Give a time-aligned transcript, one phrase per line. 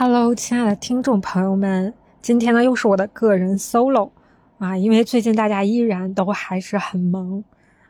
[0.00, 1.92] Hello，亲爱的听众朋友们，
[2.22, 4.12] 今天呢又是我的个人 solo
[4.58, 7.42] 啊，因为最近大家依然都还是很忙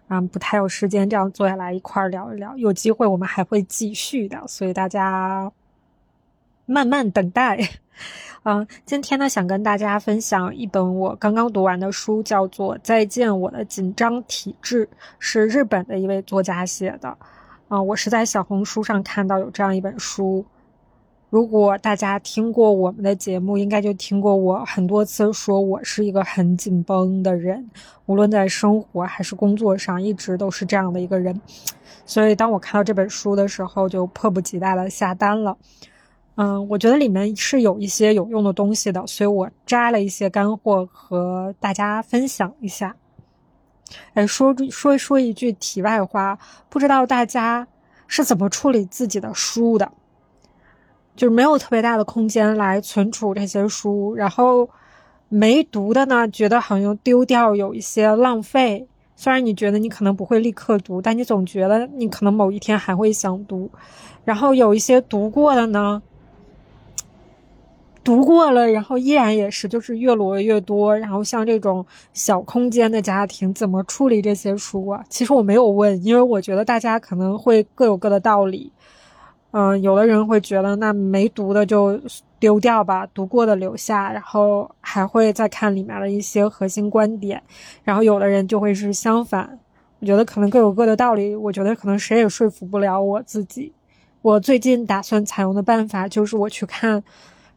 [0.07, 2.57] 啊，不太有时间这样坐下来一块儿聊一聊。
[2.57, 5.53] 有机会我们还会继续的，所以大家
[6.65, 7.59] 慢慢等待。
[8.45, 14.87] 嗯，今天呢想跟大家分享一本我刚刚读完的书，叫做《再见我的紧张体质》，
[15.19, 17.19] 是日本的一位作家写的。
[17.69, 20.47] 啊，我是在小红书上看到有这样一本书。
[21.31, 27.69] 如果大家听过我们的节目，应该就听过我很多次说我是一个很紧绷的人，
[28.07, 31.39] 无论在生活还是工作上，一直都是这样的一个人。
[32.07, 35.55] 所以当我看到这本书的时候，就迫不及待的下单了。
[36.37, 42.97] 嗯，我觉得里面是有一些有用的东西的，所以我摘了一些干货和大家分享一下。
[44.15, 46.39] 哎，说说说一句题外话，
[46.71, 47.69] 不知道大家
[48.07, 49.93] 是怎么处理自己的书的？
[51.19, 54.71] 就是没有特别大的空间来存储这些书，然后
[55.29, 58.87] 没读的呢，觉得好像丢掉有一些浪费。
[59.17, 63.69] 虽然你觉得你可能不会立刻读，但你总觉得你可能某一天还会想读。
[64.25, 66.01] 然后有一些读过的呢，
[68.05, 70.97] 读过了，然后依然也是就是越摞越多。
[70.97, 75.05] 然后像这种小空间的家庭，怎么处理这些书啊？
[75.09, 78.71] 其实我没有问，因为我觉得大家可能会各有各的道理。
[79.51, 81.99] 嗯，有的人会觉得那没读的就
[82.39, 87.43] 丢掉吧，读过的留下，然后还会再看里面的一些核心观点。
[87.83, 89.59] 然后有的人就会是相反，
[90.01, 91.35] 我觉得可能各有各的道理。
[91.35, 93.73] 我觉得可能谁也说服不了我自己。
[94.21, 97.03] 我最近打算采用的办法就是我去看，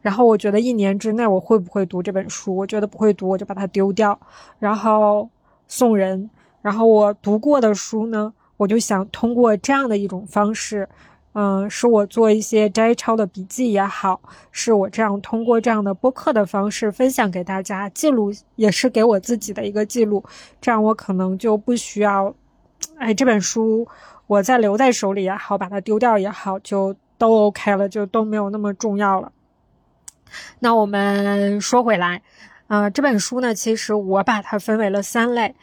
[0.00, 2.56] 然后我觉得一年之内我会不会读这本书？
[2.56, 4.18] 我觉得不会读，我就把它丢掉，
[4.58, 5.28] 然后
[5.68, 6.30] 送人。
[6.62, 10.88] 然后我读过的书呢，我就想通过这样的一种方式。
[11.34, 20.22] 嗯，是我做一些摘抄的笔记也好，是我这样通过这样的播客的方式分享给大家，记录也是给我自己的一个记录。
[20.60, 22.34] 这样我可能就不需要，
[22.98, 23.88] 哎，这本书
[24.26, 29.32] 我再留在手里也好，把它丢掉也好，就都 OK 了，就都没有那么重要了。
[30.58, 32.20] 那我们说回来，
[32.66, 35.54] 呃，这本书呢，其实我把它分为了三类，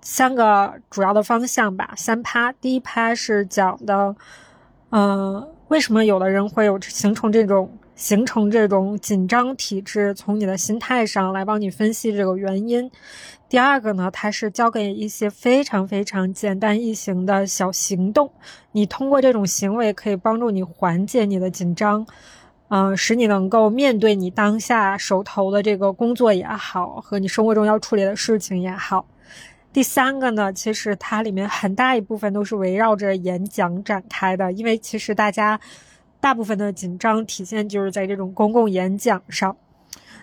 [0.00, 2.50] 三个主要的方向吧，三趴。
[2.50, 4.16] 第一趴是讲的。
[4.94, 10.12] 嗯，为什么有的人会有形成这种形成这种紧张体质？
[10.12, 12.90] 从你的心态上来帮你分析这个原因。
[13.48, 18.30] 第二个呢，它是教给一些非常非常简单易行的小行动，
[18.72, 22.06] 你通过这种行为可以帮助你缓解你的紧张，
[22.68, 29.06] 嗯，使你能够面对你当下手头的这个工作也好，和你生活中要处理的事情也好。
[29.72, 35.58] 第三个呢，其实它里面很大一部分都是围绕着演讲展开的，因为其实大家
[36.20, 39.56] 大部分的紧张体现就是在这种公共演讲上。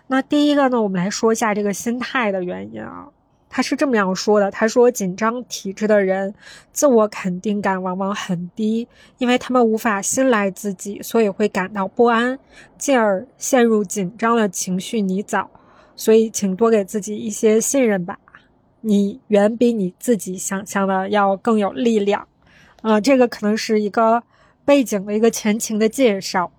[0.07, 3.07] 那第一个呢，我们来说一下这个心态的原因啊，
[3.49, 6.33] 他是这么样说的：他说，紧张体质的人
[6.71, 8.87] 自我肯定感往往很低，
[9.17, 12.37] 因为他们无法信赖自己，所以会感到不安，
[12.77, 15.47] 进而陷入紧张的情绪泥沼。
[15.95, 18.17] 所以，请多给自己一些信任吧。
[18.81, 22.27] 你远比你自己想象的要更有力量，
[22.81, 24.23] 啊，这个可能是一个
[24.63, 26.51] 背景的一个前情的介绍。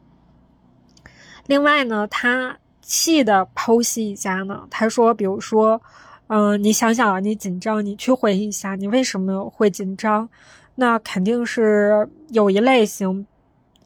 [1.47, 5.81] 另外呢，他细的剖析一下呢，他说，比如说，
[6.29, 10.29] 嗯，你想想啊，你紧张，你去回忆一下，你为什么会紧张？
[10.77, 13.27] 那肯定是有一类型，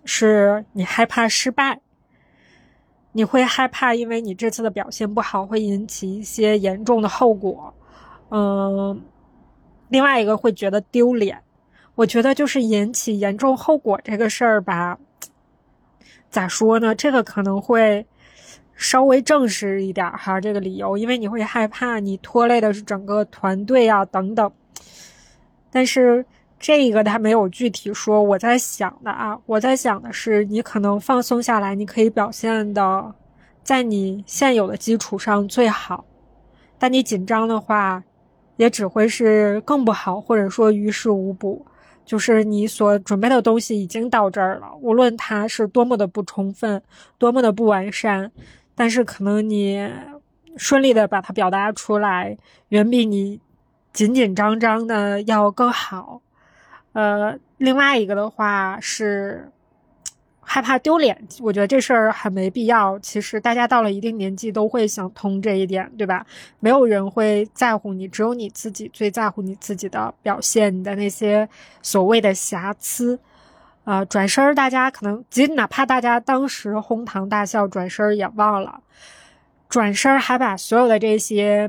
[0.05, 1.81] 是你害怕失败，
[3.13, 7.73] 你会害怕，因为你这次的表现不好，会引起一些严重的后果。
[8.37, 9.01] 嗯，
[9.91, 11.41] 另外一个会觉得丢脸，
[11.95, 14.99] 我觉得就是引起严重后果这个事儿吧，
[16.31, 16.97] 咋说呢？
[16.97, 18.05] 这个可能会
[18.75, 24.51] 稍微正式一点哈，这个理由，因为你会害怕你拖累的是整个团队啊等等。
[25.71, 26.27] 但是
[26.59, 33.15] 这个他没有具体说，我在想的啊，我在想的是，你可能放松下来，你可以表现的
[33.63, 36.05] 在你现有的基础上最好，
[36.81, 38.03] 但你紧张的话。
[38.57, 41.67] 也只会是更不好，或者说于事无补。
[42.05, 46.83] 就是你所准备的东西已经到这儿了，无论它是多么的不充分，
[47.19, 48.31] 多么的不完善，
[48.75, 49.91] 但是可能你
[50.57, 52.37] 顺利的把它表达出来，
[52.69, 53.41] 远比你
[53.93, 56.21] 紧紧张张的要更好。
[56.93, 59.51] 呃，另外一个的话是。
[60.55, 62.97] 害怕丢脸，我觉得这事儿很没必要。
[63.01, 66.25] 其实大家到了一定年纪都会想通这一点，对吧？
[66.61, 71.49] 没有人会在乎你，只有你自己最在乎你自己的表现，你的那些
[71.83, 73.19] 所谓的瑕疵。
[73.83, 78.79] 呃，转身儿大家可能，即哪怕大家当时哄堂大笑，转身儿也忘了，
[79.69, 81.69] 转身儿还把所有的这些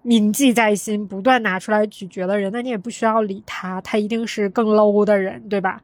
[0.00, 5.82] 铭记在心，不断拿出来咀嚼的人，那你也不需要理他，他一定是更 low 的人，对吧？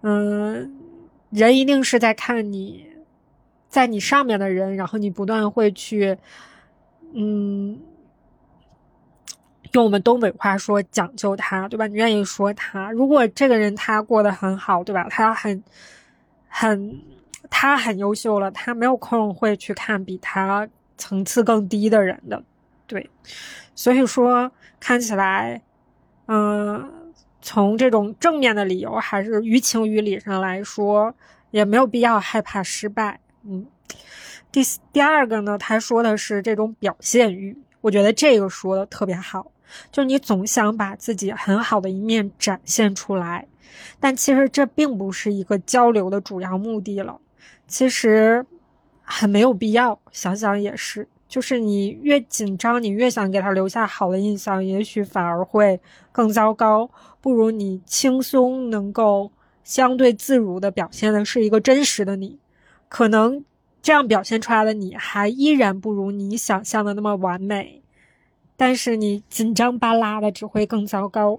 [0.00, 0.72] 嗯，
[1.32, 2.86] 人一定是在看你，
[3.68, 6.16] 在你上面的人，然后你不断会去，
[7.14, 7.80] 嗯。
[9.72, 11.86] 用我们东北话说，讲究他，对吧？
[11.86, 15.06] 你愿意说他，如果这个人他过得很好，对吧？
[15.08, 15.64] 他很
[16.46, 17.00] 很
[17.48, 20.68] 他很优秀了，他没有空会去看比他
[20.98, 22.44] 层次更低的人的，
[22.86, 23.08] 对。
[23.74, 25.62] 所以说，看起来，
[26.26, 26.61] 嗯，
[27.42, 31.14] 从这种正面的理由，还是于情于理上来说，
[31.50, 33.20] 也没有必要害怕失败。
[33.44, 33.66] 嗯，
[34.52, 34.62] 第
[34.92, 39.50] 第二个呢，他说的是这种表现欲，我觉得这个说的特别好。
[39.90, 43.48] 就是你总想把自己很好的一面展现出来，
[43.98, 47.18] 但其实这并不是一个交流的主要目的了。
[47.66, 48.44] 其实
[49.02, 51.08] 很没有必要，想想也是。
[51.32, 55.80] 就是你越紧张，你越想给他留下好的印象，也许反而会
[56.12, 56.90] 更糟糕。
[57.22, 59.32] 不如你轻松，能够
[59.64, 62.38] 相对自如的表现的是一个真实的你。
[62.90, 63.42] 可能
[63.80, 67.82] 这样表现出来的你，还依然不如你想象的那么完美。
[68.54, 71.38] 但是你紧张巴拉的只会更糟糕。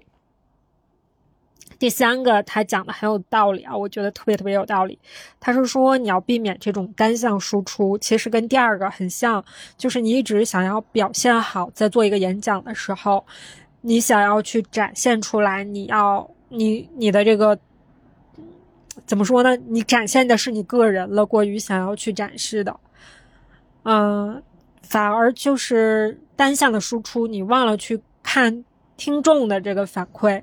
[1.78, 4.98] 第三个，他讲的很有道理啊，我觉得特别特别有道理。
[5.40, 9.44] 他是说你要避免这种单向输出，其实跟第二个很像，
[9.76, 13.24] 就是你一直想要表现好，在做一个演讲的时候，
[13.80, 17.58] 你想要去展现出来，你要你你的这个
[19.06, 19.56] 怎么说呢？
[19.56, 22.78] 你展现的是你个人了，过于想要去展示的，
[23.84, 24.42] 嗯。
[24.86, 28.62] 反而就是单向的输出，你忘了去看
[28.98, 30.42] 听众的这个反馈。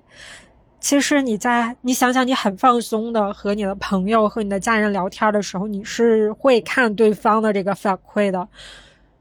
[0.82, 8.48] 其实你在你想想，你很放松的和你的朋友和你的家人聊天的时候，你是会看对方的这个反馈的，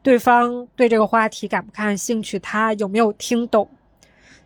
[0.03, 3.69] 对方对这个话题感不感兴趣，他有没有听懂。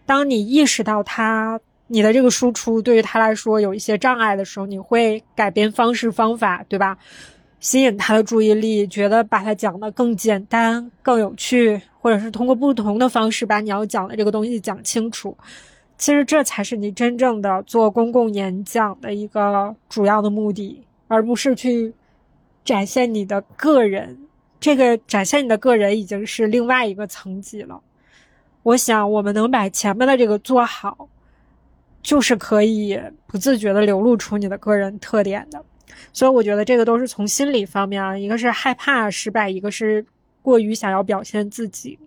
[0.05, 6.99] 当你意识到他你的这个输出对于他来说有一些障碍的时候，你会改变方式方法，对吧？
[7.61, 15.35] 吸引他的注意力，觉得把它讲的更简单、更有趣，或者是通过不同的方式把你要讲的这个东西讲清楚。
[15.97, 21.95] 其实这才是你真正的做公共演讲的一个主要的目的，而不是去
[22.65, 24.19] 展现你的个人。
[24.61, 27.81] 这个展现你的个人已经是另外一个层级了。
[28.63, 31.09] 我想，我们能把前面的这个做好，
[32.03, 35.63] 就是可以不自觉的流露出你的个人特点的。
[36.13, 40.05] 所以我觉得这个都是从心理方面啊，一个是害怕失败，一个是
[40.41, 41.99] 过于想要表现自己，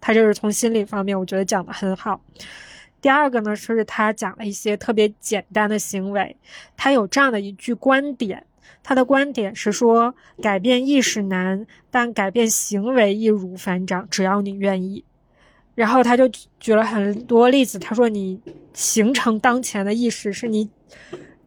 [0.00, 2.20] 他就是从心理方面，我觉得讲的很好。
[3.00, 6.36] 第二个呢，是他讲了一些特别简单的行为，
[6.76, 8.44] 他有这样的一句观点，
[8.82, 15.04] 他的观点是说，改变意识难，但改变行为易如反掌，只要你愿意。
[15.74, 18.38] 然后他就举了很多例子，他说你
[18.74, 20.68] 形成当前的意识是你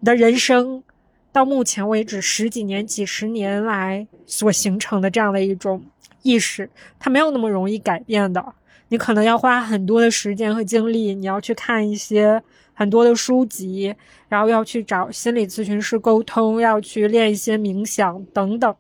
[0.04, 0.84] 的人生。
[1.32, 5.84] 到目前为止，十几年、几十年来所形成的这样的一种
[6.22, 8.54] 意识，它没有那么容易改变的。
[8.94, 12.40] 你可能要花很多的时间和精力，你要去看一些
[12.76, 13.96] 很多的书籍，
[14.30, 18.76] 然后要去找心理咨询师沟通，要去练一些冥想等等。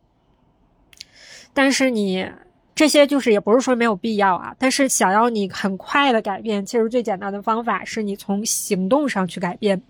[1.51, 2.29] 但是你
[2.75, 4.55] 这些就是也不是说没有必要啊。
[4.59, 9.81] 但是想要你很快的改变，其实最简单的方法是你从行动上去改变。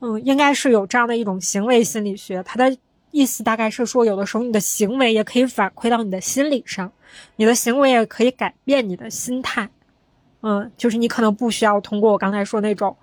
[0.00, 2.76] 嗯，应该是有这样的一种行为心理学，它的
[3.16, 6.92] 意思大概是说，有的时候你的行为也可以反馈到你的心理上，
[7.36, 9.70] 你的行为也可以改变你的心态。
[10.42, 12.96] 嗯，就是你可能不需要通过我刚才说那种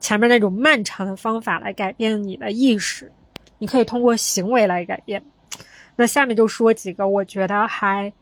[0.00, 3.12] 前面那种漫长的方法来改变你的意识，
[3.58, 5.22] 你可以通过行为来改变。
[5.94, 8.12] 那下面就说几个我觉得还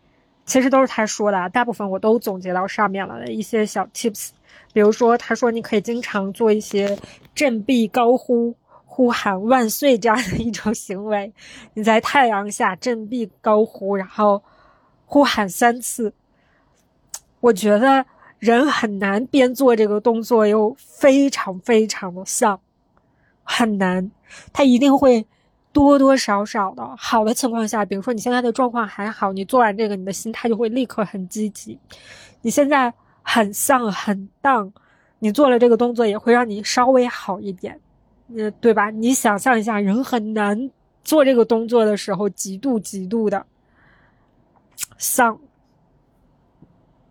[0.45, 4.29] 其实都是他说的，大部分我都总结到上面了的一些小 tips。
[4.75, 6.99] 比如说，他说你可以经常做一些
[7.35, 8.55] 振臂高呼、
[9.01, 11.33] 呼喊万岁这样的一种行为。
[11.73, 14.43] 你在太阳下振臂高呼，然后
[15.07, 16.13] 呼喊三次。
[17.41, 18.05] 我觉得
[18.39, 22.61] 人很难边做这个动作又非常非常的丧，
[23.43, 24.11] 很难。
[24.53, 25.27] 他一定会
[25.73, 31.79] 多多少少的好的情况下，比如说你现在的状况还好，你做完这个，你的心态就会立刻很积极。
[32.43, 32.93] 你现在。
[33.23, 34.73] 很丧很荡，
[35.21, 37.79] 你做了这个动作也会让你稍微好一点，
[38.37, 38.91] 呃，对吧？
[38.91, 40.71] 你想象一下，人很难
[41.03, 43.45] 做这个动作的时候，极度极度的
[44.99, 45.39] 丧。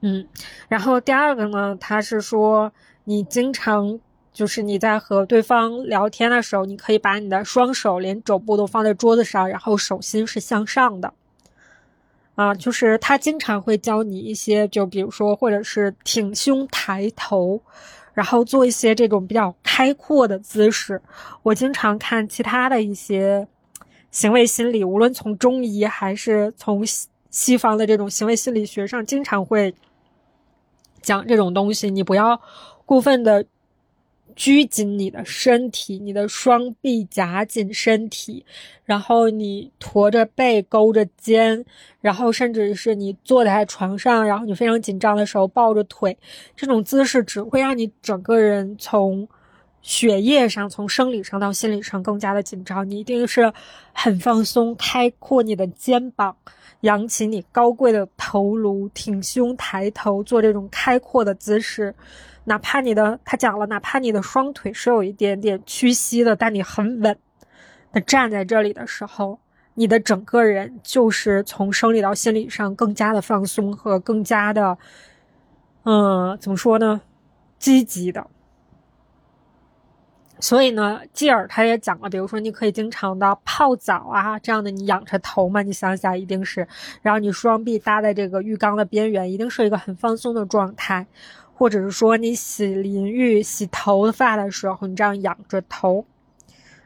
[0.01, 0.27] 嗯，
[0.67, 2.71] 然后第二个呢，他是说
[3.03, 3.99] 你经常
[4.31, 11.13] 就是你在和对方聊天的时候，你可以把你的双手连肘部都放在桌子上，然后手心是向上的。
[12.35, 17.61] 啊，就是他经常会教你一些，就比如说，或者是挺胸抬头，
[18.19, 21.01] 然后做一些这种比较开阔的姿势。
[21.41, 23.47] 我经常看其他的一些
[24.11, 29.73] 行为心理，无论从中医还是从西西方的这种行为心理学上，经常会
[31.01, 31.89] 讲这种东西。
[31.89, 32.41] 你不要
[32.85, 33.45] 过分的。
[34.35, 38.45] 拘紧你的身体，你的双臂夹紧身体，
[38.85, 41.65] 然后你驼着背、勾着肩，
[42.01, 46.17] 然后甚至是你坐在床上，然后你非常紧张的时候抱着腿，
[46.55, 49.27] 这种姿势只会让你整个人从
[49.81, 52.89] 血液上、从生理上到心理上更加的紧张。
[52.89, 53.51] 你一定是
[53.93, 56.35] 很放松，开阔你的肩膀，
[56.81, 61.93] 扬起你高贵的头颅，挺胸抬头，做这种开阔的姿势。
[62.45, 67.17] 哪怕你的，他讲了，哪怕你的双腿是有一点点屈膝的，但你很稳
[67.91, 69.39] 的站在这里的时候，
[69.75, 74.77] 你的整个人就是从生理到心理上更加的放松和更加的，
[75.83, 77.01] 嗯，怎么说呢，
[77.59, 78.25] 积极的。
[80.39, 86.67] 所以呢，继而他也讲了，比如说你可以经常的泡澡啊，这样的你仰着头嘛，你想想一定是，
[87.01, 91.05] 然后你双臂搭在这个浴缸的边缘，一定是一个很放松的状态。
[91.53, 96.05] 或者是说你洗淋浴、洗头发的时候，你这样仰着头，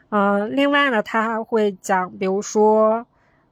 [0.10, 3.06] 嗯，另外呢，他还会讲，比如说，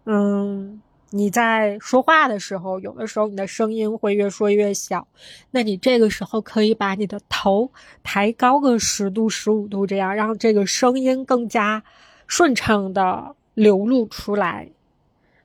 [0.05, 5.07] 嗯，你在说话的时候，有的时候你的声音会越说越小，
[5.51, 7.69] 那你这个时候可以把你的头
[8.01, 11.83] 抬高个十度、十五度，这样让这个声音更加
[12.27, 14.69] 顺畅的流露出来。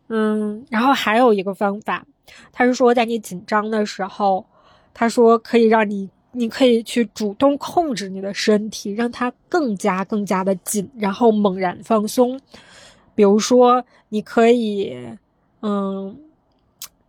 [0.08, 2.06] 嗯，然后还有一个方法，
[2.52, 4.46] 他是说在你紧张的时候。
[4.98, 12.40] 他说可以让你，你可以去主动控制你的身体，让它更加更加的紧，然后猛然放松。
[13.14, 14.96] 比如说，你可以，
[15.66, 16.16] 嗯，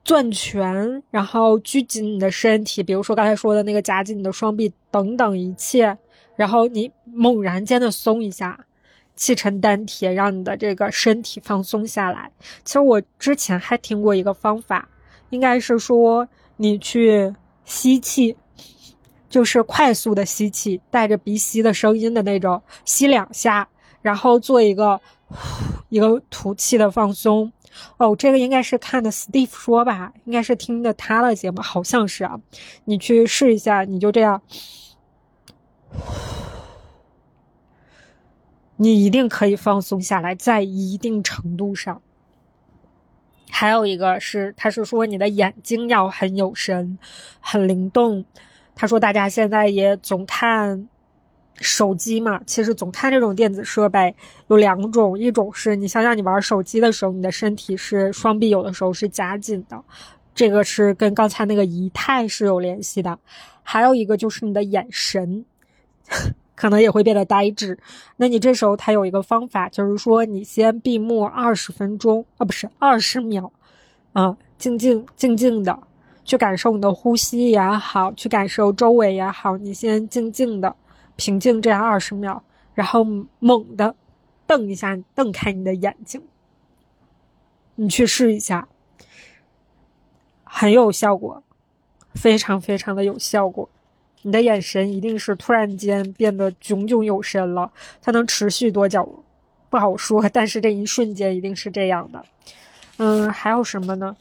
[0.03, 2.81] 攥拳，然后拘紧你的身体。
[2.81, 5.95] 比如说刚才说的那个夹紧你的双臂等等一切，
[6.35, 8.65] 然后你猛然间的松一下，
[9.15, 12.31] 气沉丹田，让你的这个身体放松下来。
[12.63, 14.89] 其实我之前还听过一个方法，
[15.29, 17.35] 应该是说你去。
[17.69, 18.37] 吸气，
[19.29, 23.67] 就是快速的吸气，带着鼻吸的声音的那种，吸两下，
[24.01, 25.01] 然后做一个
[25.89, 27.51] 一个吐气的放松。
[27.97, 32.39] 哦，这个应该是看的 Steve 说吧，应该是听的他的节目，好像是啊。
[32.85, 34.41] 你去试一下，你就这样，
[38.77, 42.01] 你一定可以放松下来，在一定程度上。
[43.49, 46.99] 还有一个是，他是说你的眼睛要很有神，
[47.39, 48.25] 很灵动。
[48.75, 50.87] 他说大家现在也总看
[51.59, 54.15] 手机嘛，其实总看这种电子设备
[54.47, 59.81] 有两种，一种是你想想你玩手机的时候，你的身体是双臂有的时候是夹紧的，
[60.35, 63.17] 这个是跟刚才那个仪态是有联系的。
[63.63, 65.45] 还有一个就是你的眼神。
[66.55, 67.77] 可能也会变得呆滞，
[68.15, 73.51] 那你这时候它有一个方法，就是说你先闭目二十分钟啊，不是二十秒，
[74.13, 75.77] 啊，静静静静的
[76.25, 80.75] 去感受你的呼吸也好，去感受周围也好，你先静静的
[81.17, 82.41] 平静这样二十秒，
[82.73, 83.03] 然后
[83.39, 83.93] 猛的
[84.45, 86.23] 瞪一下，瞪开你的眼睛，
[87.75, 88.69] 你去试一下，
[90.45, 91.43] 很有效果，
[92.13, 93.69] 非常非常的有效果。
[94.21, 97.71] 你的眼神一定是突然间变得炯炯有神了，
[98.01, 99.23] 它能持续多久
[99.69, 102.25] 不好说，但是这一瞬间一定是这样的。
[102.97, 104.15] 嗯，还有什么呢？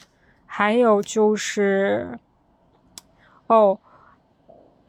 [0.45, 2.19] 还有就是，
[3.47, 3.79] 哦，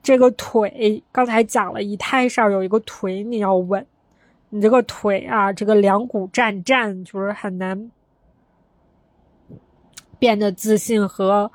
[0.07, 3.85] 这个腿刚才讲了，仪态上有一个腿你要稳，
[4.47, 7.91] 你这个腿啊，这个两股战战就是很难
[10.17, 11.51] 变得自信和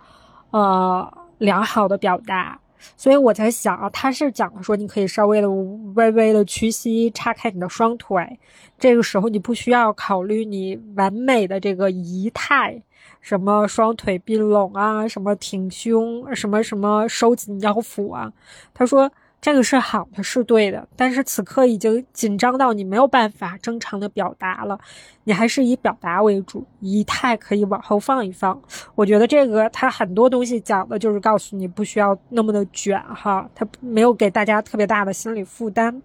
[0.50, 2.61] 呃良好的表达。
[2.97, 8.39] 所以我在想啊，他是讲的说，你可以稍微的微微的屈膝，叉开你的双腿。
[8.79, 12.83] 这个时候你不需要考虑你完美的这个仪态，
[13.21, 18.33] 什么双腿并拢啊，什么挺胸，什么什么收紧腰腹啊。
[18.75, 19.11] 他说。
[19.42, 24.78] 这个是好的，是对的，但是此刻已经紧张到你没有办法正常的表达了，
[25.25, 28.62] 你还是以表达为主，仪态可以往后放一放。
[28.94, 36.00] 我觉得这个他很多东西讲的就是告诉你不需要那么的卷哈，他没有给大家特别大的心理负担。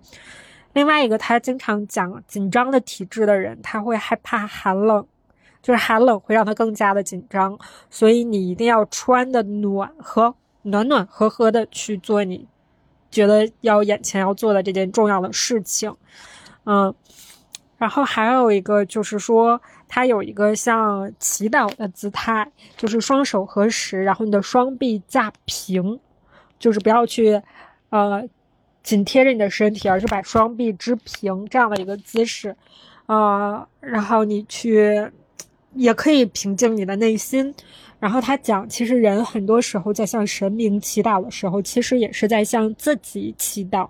[0.74, 5.06] 另外一个，他经常讲紧张的体质的人，他会害怕寒冷，
[5.62, 7.56] 就是寒冷会让他更加的紧张，
[7.92, 12.48] 所以你一定要穿的暖和，暖暖和和的去做你。
[13.18, 15.92] 觉得要眼前要做的这件重要的事情，
[16.66, 16.94] 嗯，
[17.80, 26.00] 然后还有一个就是说，它有一个像祈祷的姿态，就是双手合十，然后你的双臂架平，
[26.60, 27.42] 就是不要去
[27.90, 28.24] 呃
[28.84, 32.56] 紧贴着你的身体，而是把双臂支平这样的一个姿势，
[33.08, 35.12] 呃，然后你去
[35.74, 37.54] 也可以平静你的内心。
[38.00, 43.90] 然后他讲，其实人很多时候在向神明祈祷的时候，其实也是在向自己祈祷。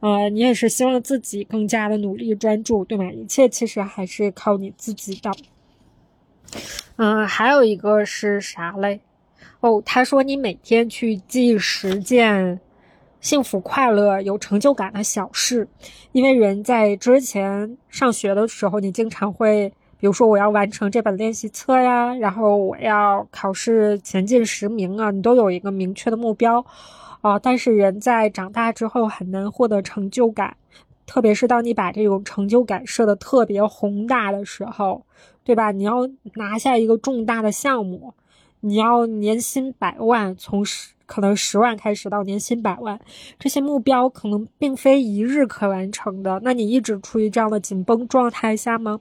[0.00, 3.12] 呃，你也是希望自己更加的努力专注，对吗？
[3.12, 5.30] 一切其实还是靠你自己的。
[6.96, 9.00] 嗯，还有一个是啥嘞？
[9.60, 12.58] 哦，他说你每天去记十件
[13.20, 15.68] 幸福、快乐、有成就感的小事，
[16.12, 19.70] 因为人在之前上学的时候，你经常会。
[20.00, 26.64] 比如说，我要完成这本练习册呀，然后我要考试前进十名啊，你都有一个明确的目标，
[27.20, 30.56] 啊，但是人在长大之后很难获得成就感，
[31.04, 35.04] 特别是当你把这种成就感设的特别宏大的时候，
[35.44, 35.70] 对吧？
[35.70, 38.14] 你要拿下一个重大的项目，
[38.60, 42.98] 你要年薪百万，从十可能十万开始到年薪百万，
[43.38, 48.98] 这些目标可能并非一日可完成的，那你一直处于这样的紧绷状态下吗？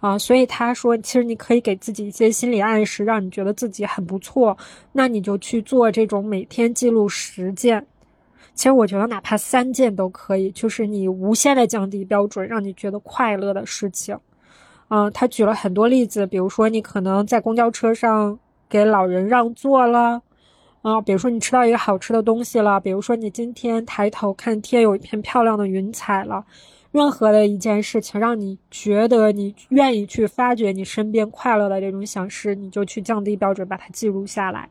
[0.00, 4.56] 啊，所以他说，其实你可以给自己一些心理暗示，让你觉得自己很不错。
[4.92, 7.84] 那你就去做这种每天记录十件。
[8.54, 14.16] 其实我觉得哪怕三件都可以，就是你无限的降低标准，让你觉得快乐的事情。
[14.88, 18.38] 嗯，他举了很多例子，比如说你可能在公交车上
[18.68, 20.22] 给老人让座了，
[20.82, 26.44] 啊，比如说你吃到一个好吃的东西了，比如说你今天抬头看天有一片漂亮的云彩了。
[26.90, 34.70] 任何的一件事情，让你觉得你愿意去发掘你身边快乐的这种小事，你就去降低标准，把它记录下来。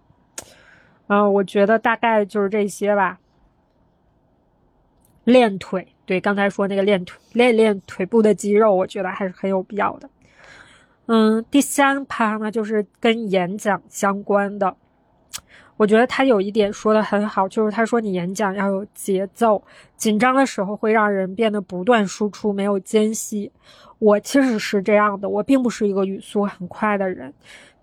[1.08, 3.20] 嗯，我觉得大概就是这些吧。
[5.24, 10.10] 练腿，对，刚才说那个练腿，练练腿部的肌肉，我觉得还是很有必要的。
[11.06, 14.76] 嗯，第三趴呢，就是跟演讲相关的。
[15.77, 19.63] 我觉得他有一点说的很好，就是他说你演讲要有节奏，
[19.96, 23.51] 紧张的时候会让人变得不断输出，没有间隙。
[24.00, 27.33] 我其实是这样的，我并不是一个语速很快的人，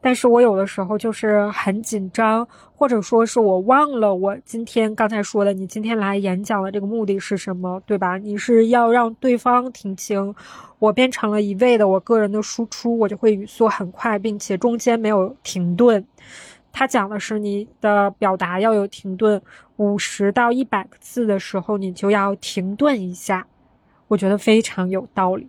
[0.01, 8.17] 但是我有的时候就是很紧张，或者说是我忘了我今天刚才说的，你今天来演讲的这个目的是什么，对吧？
[8.17, 10.33] 你是要让对方听清，
[10.79, 16.05] 我变成了一味的我个人的输出，我就会语速很快，并且中间没有停顿。
[16.77, 19.41] 他讲的是你的表达要有停顿，
[19.77, 23.47] 五十到一百个字的时候，你就要停顿一下。
[24.09, 25.49] 我觉得非常有道理。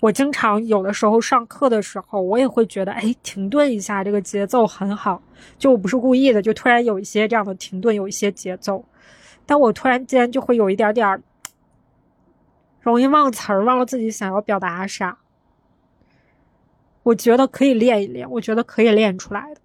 [0.00, 5.22] 我经常有的时候上课的时候，我也会觉得，哎，停顿一下，这个节奏很好。
[5.58, 8.82] 就我不是故意的，就突然有一些这样的停顿，有一些节奏。
[9.44, 11.22] 但我突然间就会有一点点
[12.80, 15.18] 容易忘词儿，忘了自己想要表达啥。
[17.02, 19.60] 我觉得可以练一练，我觉得可以练出来的。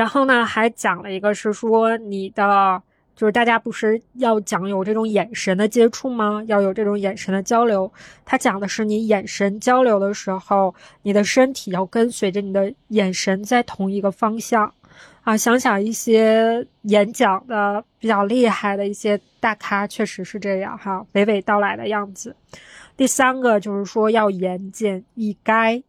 [0.00, 2.82] 然后呢，还讲了一个是说你的，
[3.14, 6.42] 就是大家不是要讲有这种眼神的接触吗？
[6.46, 7.92] 要有这种眼神的交流。
[8.24, 14.72] 他讲的是你眼神交流的时候，你的身体要跟随着你的眼神在同一个方向。
[15.20, 22.34] 啊，想想一些演讲的比较厉害的一些大咖，确实是这样哈，娓娓道来的样子。
[22.96, 25.82] 第三个就是说要言简意赅，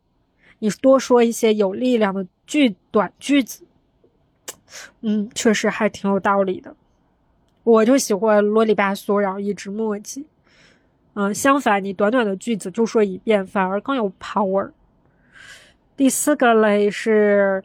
[0.60, 3.64] 你多说一些有力量的句短句子。
[5.02, 6.76] 嗯，确实还挺有道理的。
[7.64, 10.26] 我就喜欢啰里吧嗦，然后一直墨迹。
[11.14, 14.72] 嗯，相反，你短短的句子就说一遍，反而更有 power。
[15.96, 17.64] 第四个类是，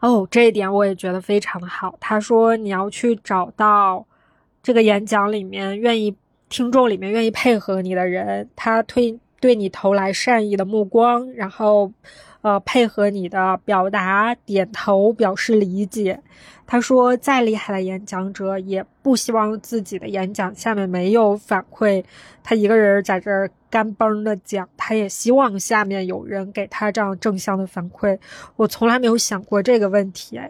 [0.00, 1.96] 哦，这一点我也觉得非常的好。
[2.00, 4.06] 他说你要去找到
[4.62, 6.14] 这个演讲里面愿意
[6.48, 11.92] 听众里面愿意配合你的人，他推对你投来善意的目光，然后。
[12.40, 16.22] 呃，配合你的表达，点头表示理解。
[16.66, 22.04] 他说，再厉害的演讲者也不希望自己的演讲下面没有反馈。
[22.44, 28.16] 他一个人在这儿干崩的讲，他也希望下面有人给他这样正向的反馈。
[28.54, 30.40] 我从来没有想过这个问题，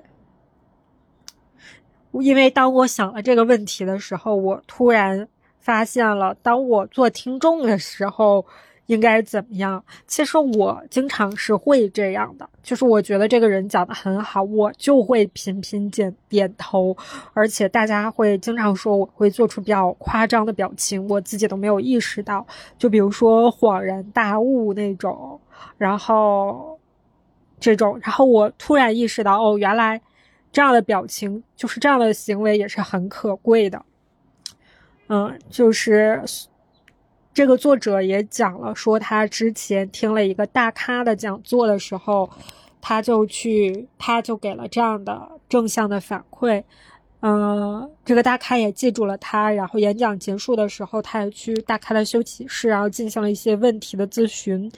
[2.12, 5.26] 因为当我想了这个问题的时候，我突然
[5.58, 8.44] 发现了，当我做听众的时候。
[8.88, 9.84] 应该怎么样？
[10.06, 16.96] 其实我经常是会这样的，就是我觉得这个人讲的很好，我就会频频点点头，
[17.34, 22.46] 而且大家会经常说我会做出比较夸张的表情，我自己都没有意识到。
[22.78, 25.38] 就比如说恍然大悟那种，
[25.76, 26.80] 然后
[27.60, 30.00] 这种，然后我突然意识到，哦，原来
[30.50, 33.84] 这样的表情，就是这样的行为也是很可贵的。
[35.08, 36.22] 嗯，就是
[37.38, 42.28] 这个作者也讲了，说他之前听了一个大咖的讲座的时候，
[42.80, 46.64] 他就去，他就给了这样的正向的反馈。
[47.20, 54.68] 嗯，这个大咖也记住了他，然后演讲结束的时候，他也去大咖的休息室，然后进行了一些问题的咨询。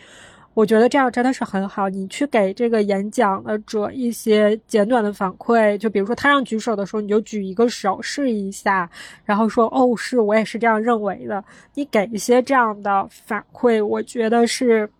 [0.52, 1.88] 我觉得这样真的是很好。
[1.88, 8.90] 你去给这个演讲的者一些简短的反馈，就比如说他让举手的时候，你就举一个手试一下，
[9.24, 11.42] 然后说：“哦，是我也是这样认为的。”
[11.74, 14.90] 你给一些这样的反馈，我觉得是，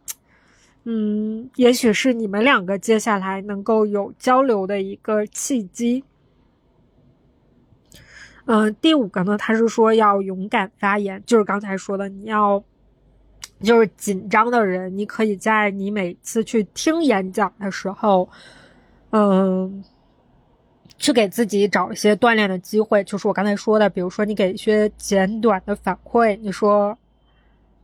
[0.84, 6.04] 嗯，也许是你们两个接下来能够有交流的一个契机。
[8.46, 12.62] 嗯，第五个呢，他是说要勇敢发言，就是刚才说的，你要
[13.62, 18.28] 就是紧张的人，你可以在你每次去听演讲的时候，
[19.10, 19.84] 嗯，
[20.96, 26.96] 去给自己找一些锻炼的机会，就是我刚才说的，比如说你给一些简短的反馈，你说，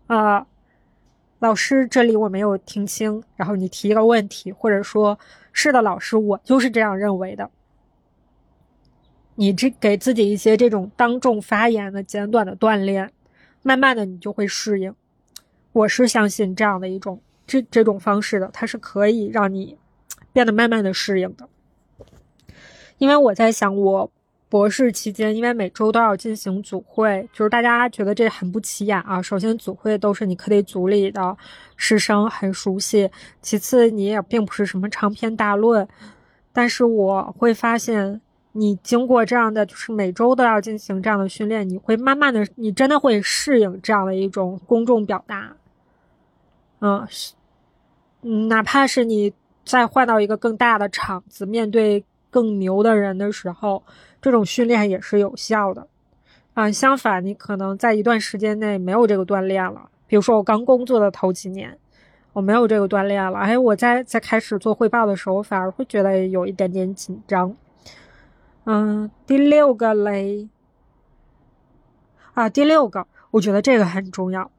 [0.06, 0.46] 啊，
[1.40, 5.18] 老师这里我没有听清，然后你提一个问题，或者说
[5.52, 7.50] 是的，老师我就是这样认为的。
[9.34, 13.12] 你这给自己一些这种当众发言的简短的锻炼，
[13.62, 14.94] 慢慢的你就会适应。
[15.76, 19.76] 我是相信这样的一种这这种方式的，它是可以让你
[20.32, 21.46] 变得慢慢的适应的。
[22.96, 24.10] 因为我在想，我
[24.48, 29.20] 博士期间，因为每周都要进行组会，就是大家觉得这很不起眼啊。
[29.20, 31.36] 首先，组会都是你课题组里的
[31.76, 33.06] 师生很熟悉；
[33.42, 35.86] 其次，你也并不是什么长篇大论，
[36.54, 38.22] 但是我会发现。
[38.58, 45.54] 你经过这样的，就是每周都要进行这样的训练，你会慢慢的，你真的会适应这样的一种公众表达。
[46.80, 47.06] 嗯，
[48.22, 49.32] 嗯，哪怕是你
[49.64, 53.82] 再换到一个更大的场子，面对更牛的人的时候，
[54.20, 55.86] 这种训练也是有效的。
[56.54, 59.90] 啊，相反，你可能在一段时间内没有这个锻炼了。
[60.06, 61.78] 比如说，我刚工作的头几年，
[62.32, 63.38] 我没有这个锻炼了。
[63.38, 67.54] 哎，我在在开始做汇报的时候，反而会觉得有一点点紧张。
[68.64, 70.48] 嗯，第六个嘞，
[72.34, 74.50] 啊，第六个，我觉得这个很重要。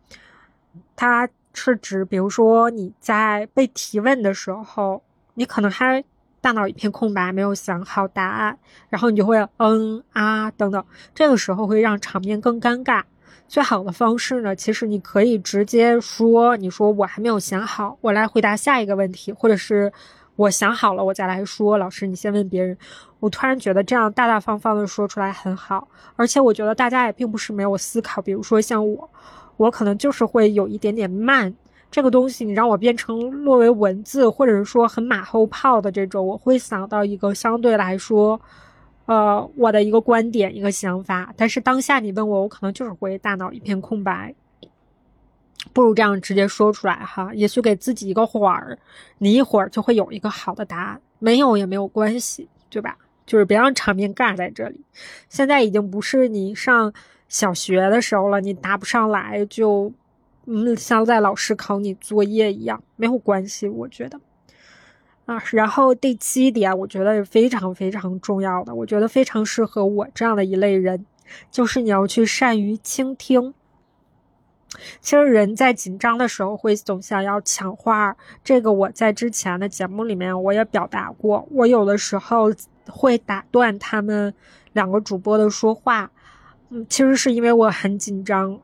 [0.96, 5.02] 它是指，比如说你在被提问的时候，
[5.34, 6.04] 你可能还
[6.40, 8.58] 大脑一片空白，没有想好答案，
[8.90, 13.04] 然后你就会嗯啊等等，这个时候会让场面更尴尬。
[13.48, 19.92] 最好的方式呢，其实你可以直接说，你说我还没有想好，我来回答下一个问题，或者是。
[20.38, 21.80] 我想好了，我再来说。
[21.80, 22.78] 老师，你先问别人。
[23.20, 28.22] 我突然觉得这样大大方方的说出来很好，而且我觉得大家也并不是没有思考。
[28.22, 29.10] 比如说像我，
[29.58, 31.54] 我可能就是会有一点点慢。
[31.90, 38.40] 这个东西你让我变成落为文字，或者是说很马后炮的这种，我会想到一个相对来说，
[39.06, 41.34] 呃，我的一个观点、一个想法。
[41.38, 44.36] 但是当下你问我，我可能就是会大脑一片空白。
[45.74, 48.78] 不如这样直接说出来哈，也许给自己一个缓儿，
[49.18, 52.98] 你一会儿就会有一个好的答案，没有也没有关系，对吧？
[53.26, 54.82] 就是别让场面尬在这里。
[55.30, 56.94] 现在已经不是你上
[57.28, 59.92] 小学的时候了，你答不上来就，
[60.46, 64.20] 嗯，像在老师考你作业一样，没有关系，我觉得。
[65.26, 71.06] 啊，然后第七点，我觉得非常非常重要的，我觉得非常适合我这样的一类人，
[71.52, 73.54] 就是你要去善于倾听。
[75.02, 81.46] 其实人在紧张的时候会总想要抢话，这个我在之前的节目里面我也表达过。
[81.52, 82.52] 我有的时候
[82.88, 84.34] 会打断他们
[84.72, 86.10] 两个主播的说话，
[86.70, 88.60] 嗯，其实是因为我很紧张，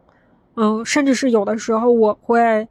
[0.56, 2.68] 嗯，甚至是有的时候我会，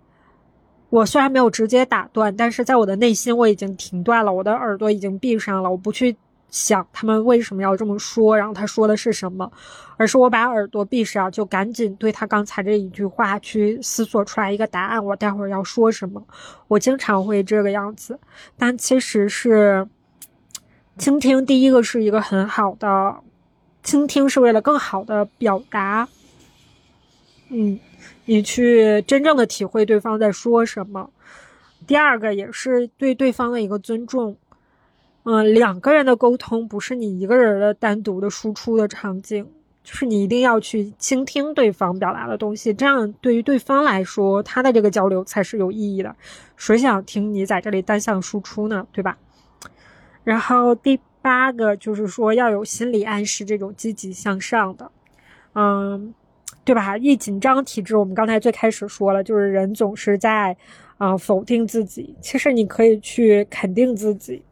[0.90, 6.16] 我虽然没有直接打断，但是在我的内心我已经停断了，我的耳朵已经闭上了，我不去。
[6.53, 9.51] 想他们为什么要这么说，然后他说的是什么，
[9.97, 15.03] 而是我把耳朵闭上，就赶紧对他刚才这一句话去思索出来一个答案。
[15.03, 16.23] 我待会儿要说什么？
[16.68, 18.21] 我经常会这个样子，
[18.59, 19.88] 但其实是
[20.99, 21.47] 倾听。
[21.47, 23.16] 第一个是一个很好的
[23.83, 26.09] 倾听，是为了更好的表达。
[27.49, 27.79] 嗯，
[28.25, 31.11] 你去真正的体会对方在说什么。
[31.87, 34.37] 第二个也是对对方的一个尊重。
[35.25, 39.47] 嗯，两个人的沟通不是你一个人的单独的输出的场景，
[39.85, 46.14] 就是你一定要去倾听对方表达的东西，这样对于对方来说，他的这个交流才是有意义的。
[46.57, 48.87] 谁想听你在这里单向输出呢？
[48.92, 49.18] 对吧？
[50.25, 54.90] 然后第八个就是说要有心理暗示，这种积极向上的，
[55.54, 56.12] 嗯，
[56.64, 56.98] 对吧？
[56.98, 60.56] 一紧张体质，我们刚才最开始说了，就是人总是在
[60.98, 64.42] 啊否定自己，其实你可以去肯定自己。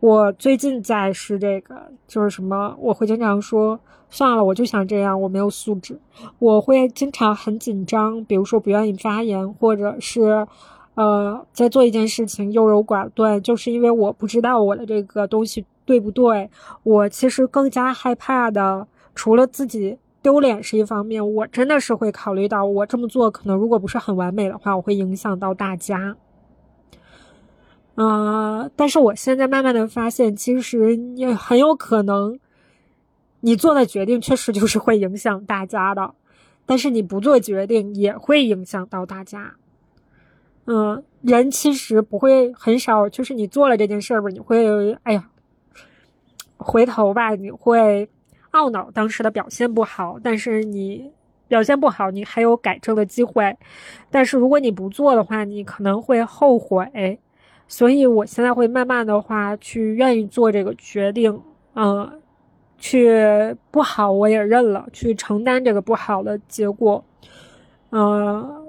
[0.00, 3.78] 我最近在是这个，就是什么，我会经常说
[4.10, 6.00] 算了，我就想这样，我没有素质。
[6.40, 10.44] 我会经常很紧张，比如说不愿意发言，或者是，
[10.94, 16.50] 呃，在做一件事情优柔寡断，就是因为我不知道我的这个东西对不对。
[16.82, 26.16] 我其实更加害怕的，除了自己丢脸是一方面，我真的是会考虑到我这么做可能如果不是很完美的话，我会影响到大家。
[27.94, 28.70] 啊！
[28.74, 32.38] 但是我现在慢慢的发现，其实也很有可能，
[33.40, 36.14] 你做的决定确实就是会影响大家的，
[36.64, 39.56] 但是你不做决定也会影响到大家。
[40.66, 45.28] 嗯，人其实不会很少，就是你做了这件事儿吧，你会哎呀，
[46.56, 48.08] 回头吧，你会
[48.52, 51.12] 懊恼当时的表现不好，但是你
[51.48, 53.56] 表现不好，你还有改正的机会，
[54.10, 57.18] 但是如果你不做的话，你可能会后悔。
[57.68, 61.40] 所以，我现在会慢慢的话去愿意做这个决定，
[61.74, 62.20] 嗯，
[62.76, 67.02] 去不好我也认了，去承担这个不好的结果，
[67.90, 68.61] 嗯，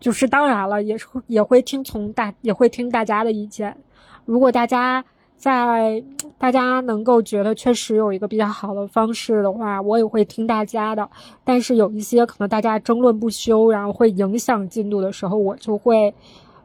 [0.00, 3.76] 就是当然了，也是也会听从大，也会听大家的意见。
[4.24, 5.04] 如果大家
[5.36, 6.02] 在
[6.38, 11.08] 大家能够觉得确实有一个比较好的方式的话，我也会听大家的。
[11.44, 16.12] 但是有一些可能大家争论不休，然后会影响进度的时候，我就会。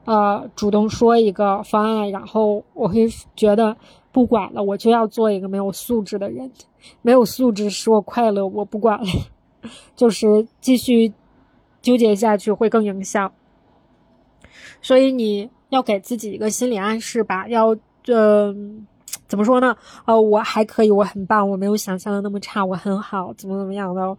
[0.08, 3.76] 呃，主动说一个方案，然后我会觉得
[4.12, 6.52] 不管了，我就要做一个没有素质的人，
[7.02, 9.06] 没有素质使我快乐，我不管了，
[9.98, 11.12] 就是继续
[11.86, 13.32] 纠结下去会更影响。
[14.82, 17.76] 所以你要给自己一个心理暗示吧，要
[18.08, 18.54] 呃
[19.28, 19.76] 怎么说呢？
[20.06, 24.18] 呃，我还可以，我很棒，我没有想象的那么差，我很好，怎么怎么样的。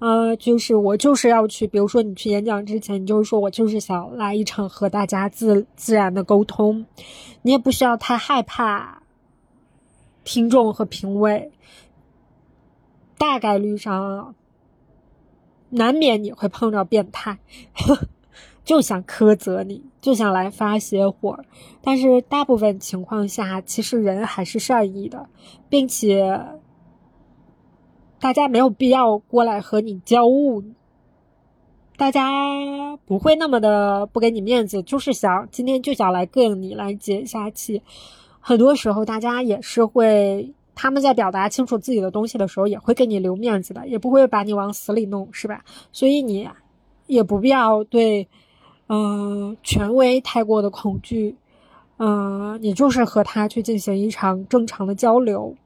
[0.00, 6.86] 呃，就是我就是要去，比如说你去演讲之前，你就是说我就是想来一场和大家自自然的沟通，
[7.42, 9.02] 你也不需要太害怕
[10.24, 11.50] 听众和评委，
[13.18, 14.34] 大概率上
[15.70, 17.38] 难免你会碰着变态，
[18.64, 21.38] 就想苛责你，就想来发泄火，
[21.80, 25.28] 但是大部分情况下，其实人还是善意的，
[25.68, 26.40] 并且。
[28.20, 30.64] 大家没有必要过来和你交恶，
[31.96, 37.80] 大家不会那么的不给你面子，就是想今天就想来膈应你，来解一下气。
[38.40, 45.64] 很多时候，大家也是会他们在表达清楚自己的东西的时候，也会给你留面子的，也不会把你往死里弄，是吧？
[45.90, 46.48] 所以你
[47.08, 48.28] 也不必要对，
[48.88, 51.34] 嗯，权威太过的恐惧，
[51.96, 55.56] 嗯，你就是和他去进行一场正常的交流。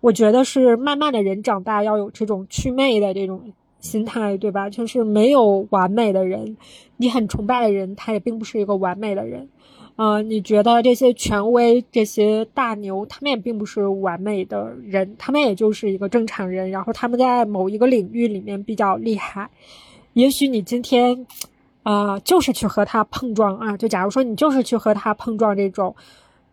[0.00, 4.68] 我觉得是慢慢的人长大要有这种祛魅的这种心态，对吧？
[4.68, 6.58] 就是没有完美的人，
[6.98, 9.48] 你很崇拜的人，他也并不是一个完美的人。
[9.98, 16.70] 呃，你觉得这些权威、这些大牛，他们也并不是完美的人，他们也就是一个正常人。
[16.70, 19.50] 然后他们在某一个领域里面比较厉害。
[20.12, 21.26] 也许你今天，
[21.82, 23.76] 啊，就是去和他碰撞啊。
[23.76, 25.96] 就假如说你就是去和他碰撞这种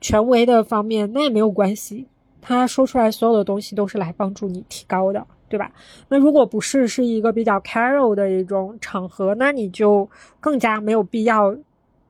[0.02, 2.08] 权威的方面，那也没有关系。
[2.42, 5.72] 他说出来所有的东西都是来帮助你提高的，对吧？
[6.10, 11.56] 那如果不是是一个比较 casual 的一种场合，那你就更加没有必要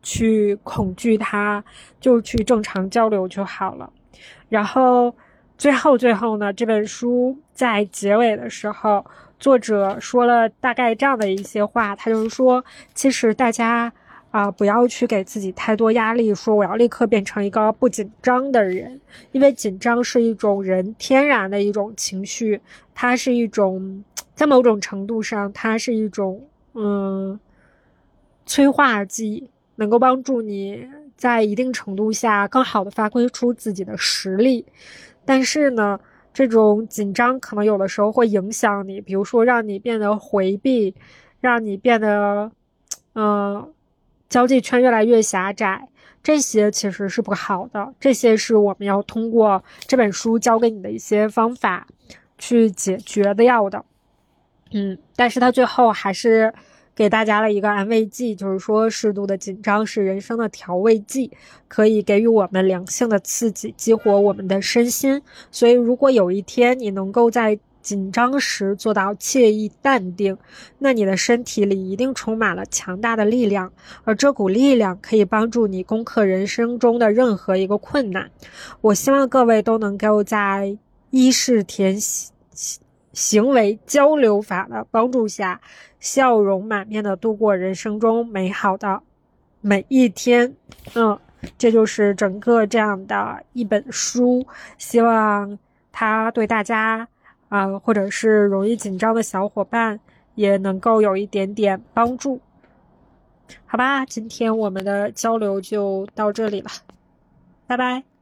[0.06, 1.62] 去恐惧他，
[2.00, 3.92] 就去正常交流就好了。
[4.48, 5.14] 然后
[5.58, 9.04] 最后最后呢，这本书在结尾的时候，
[9.40, 12.64] 作者说了大概这样的一些话，他就是说，
[12.94, 13.92] 其实大家。
[14.32, 19.00] 啊，不要去给自己太多压力，说我要立刻变成一个不紧张的人，
[19.32, 22.60] 因为紧张是一种人天然的一种情绪，
[22.94, 27.40] 它是一种在某种程度上，它是一种嗯
[28.46, 34.66] 催化剂，能够帮助你在一定程度下更好的发挥出自己的实力。
[35.26, 36.00] 但是呢，
[36.34, 40.96] 这种紧张可能有的时候会影响你，比如说让你变得回避，
[41.40, 42.52] 让你变得
[43.14, 43.72] 嗯。
[44.28, 45.88] 交际圈越来越狭窄，
[46.22, 47.94] 这些其实是不好的。
[48.00, 51.88] 这些是我们要通过这本书教给你的一些方法
[52.38, 53.86] 去解决的要的。
[54.72, 56.52] 嗯，但是他最后还是
[56.96, 61.30] 给大家了一个安慰剂，就是说适度的紧张是人生的调味剂，
[61.68, 65.22] 可以给予我们良性的刺激，激活我们的身心。
[65.52, 70.38] 所以，如果有一天你能够在紧张时做到惬意淡定，
[70.80, 73.72] 那你的身体里一定充满了强大的力量，
[74.06, 78.32] 而这股力量可以帮助你攻克人生中的任何一个困难。
[78.82, 80.78] 我希望各位都能够在
[81.12, 82.00] 伊势田
[83.16, 85.60] 行为交流法的帮助下，
[86.00, 89.02] 笑容满面的度过人生中美好的
[89.62, 90.54] 每一天。
[90.94, 91.18] 嗯，
[91.58, 94.46] 这就是整个这样的一本书，
[94.78, 95.58] 希望
[95.92, 97.08] 它对大家，
[97.50, 100.00] 啊，或者是容易紧张的小伙伴
[100.36, 102.42] 也能够有一点点帮助。
[103.66, 106.70] 好吧，今天我们的交流就到这里了，
[107.66, 108.15] 拜拜。